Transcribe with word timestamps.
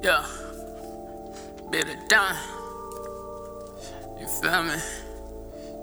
Yeah. 0.00 0.24
better 1.72 1.96
done. 2.08 2.36
You 4.20 4.28
feel 4.28 4.62
me? 4.62 4.76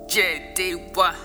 JDY. 0.07 1.15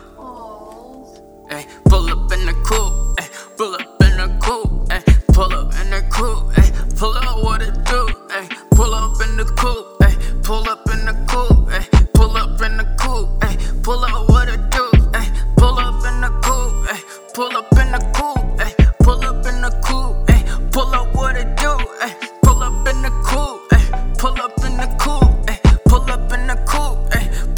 Hey, 1.49 1.67
pull 1.85 2.09
up 2.11 2.33
in 2.33 2.47
the 2.47 2.55
coupe. 2.67 3.21
Hey, 3.21 3.29
pull 3.57 3.75
up 3.75 4.03
in 4.03 4.17
the 4.17 4.39
coupe. 4.43 4.91
Hey, 4.91 5.03
pull 5.29 5.53
up 5.55 5.73
in 5.81 5.91
the 5.91 6.03
coupe. 6.11 6.53
Hey, 6.57 6.73
pull 6.97 7.17
up 7.17 7.45
what 7.45 7.63
it 7.63 7.85
do. 7.85 8.09
Hey, 8.29 8.49
pull 8.73 8.93
up 8.93 9.21
in 9.23 9.37
the 9.37 9.45
coupe. 9.57 10.03
Hey, 10.03 10.17
pull 10.43 10.69
up 10.69 10.89
in 10.91 11.05
the 11.05 11.15
coupe. 11.29 11.70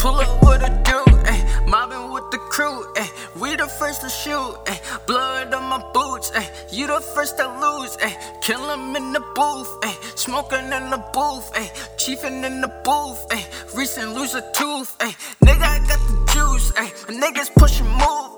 Pull 0.03 0.17
up 0.17 0.43
it 0.63 0.85
do. 0.85 1.01
Hey, 1.25 1.41
mobbing 1.65 2.11
with 2.11 2.29
the 2.33 2.39
crew. 2.39 2.93
Hey, 2.97 3.09
we 3.41 3.55
the 3.55 3.69
first 3.69 4.01
to 4.03 4.11
shoot. 4.11 4.57
Hey, 4.67 4.81
blood 5.07 5.55
on 5.55 5.65
my 5.71 5.81
boots. 5.95 6.31
Hey, 6.31 6.49
you 6.73 6.89
the 6.89 7.01
first 7.15 7.39
to 7.39 7.47
lose. 7.63 7.95
Hey, 8.03 8.17
kill 8.41 8.65
'em 8.71 8.97
in 8.97 9.13
the 9.13 9.23
booth. 9.37 9.71
Hey, 9.85 9.97
smoking 10.17 10.73
in 10.79 10.91
the 10.91 11.03
booth. 11.15 11.47
Hey, 11.57 11.71
chiefing 11.97 12.43
in 12.49 12.61
the 12.61 12.73
booth. 12.87 13.21
Hey, 13.33 13.45
recent 13.79 14.15
lose 14.17 14.35
a 14.35 14.43
tooth. 14.59 14.91
Hey, 15.01 15.15
nigga, 15.47 15.67
I 15.75 15.79
got 15.91 16.01
the 16.09 16.17
juice. 16.35 16.69
Hey, 16.79 16.91
niggas 17.23 17.51
pushing 17.55 17.91
move. 18.03 18.32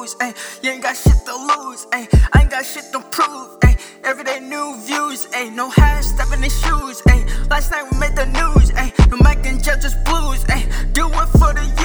Up 0.00 0.08
for 0.20 0.34
you 0.62 0.70
ain't 0.70 0.82
got 0.82 0.96
shit 0.96 1.16
to 1.26 1.34
lose. 1.34 1.86
Hey, 1.92 2.08
I 2.32 2.40
ain't 2.40 2.50
got 2.50 2.64
shit 2.64 2.84
to 2.92 3.00
prove. 3.10 3.58
Hey, 3.62 3.76
everyday 4.02 4.40
new 4.40 4.80
views. 4.86 5.26
Hey, 5.34 5.50
no 5.50 5.68
hair 5.68 6.02
stepping 6.02 6.42
in 6.42 6.50
shoes. 6.50 7.02
Hey, 7.06 7.24
last 7.50 7.70
night 7.70 7.84
we 7.90 7.98
made 7.98 8.16
the 8.16 8.26
news. 8.26 8.70
Hey, 8.70 8.92
no 9.10 9.16
Mike 9.22 9.44
and 9.46 9.62
Judge's 9.62 9.94
blues. 10.06 10.42
Hey, 10.44 10.64
do 10.92 11.06
it 11.06 11.28
for 11.38 11.52
the 11.52 11.60
the 11.60 11.79